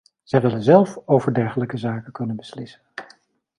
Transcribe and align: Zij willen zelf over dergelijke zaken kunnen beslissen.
Zij 0.23 0.41
willen 0.41 0.63
zelf 0.63 0.99
over 1.05 1.33
dergelijke 1.33 1.77
zaken 1.77 2.11
kunnen 2.11 2.35
beslissen. 2.35 2.81